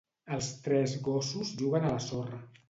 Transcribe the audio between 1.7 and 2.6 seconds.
a la sorra.